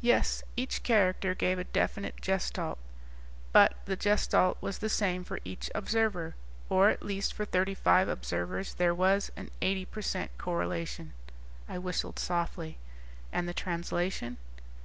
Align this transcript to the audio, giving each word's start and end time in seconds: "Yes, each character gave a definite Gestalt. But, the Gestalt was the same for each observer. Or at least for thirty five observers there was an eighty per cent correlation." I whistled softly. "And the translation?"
"Yes, 0.00 0.44
each 0.56 0.84
character 0.84 1.34
gave 1.34 1.58
a 1.58 1.64
definite 1.64 2.20
Gestalt. 2.20 2.78
But, 3.50 3.74
the 3.84 3.96
Gestalt 3.96 4.56
was 4.60 4.78
the 4.78 4.88
same 4.88 5.24
for 5.24 5.40
each 5.44 5.72
observer. 5.74 6.36
Or 6.68 6.88
at 6.88 7.02
least 7.02 7.34
for 7.34 7.44
thirty 7.44 7.74
five 7.74 8.08
observers 8.08 8.74
there 8.74 8.94
was 8.94 9.32
an 9.36 9.50
eighty 9.60 9.84
per 9.86 10.02
cent 10.02 10.30
correlation." 10.38 11.14
I 11.68 11.78
whistled 11.78 12.20
softly. 12.20 12.78
"And 13.32 13.48
the 13.48 13.52
translation?" 13.52 14.36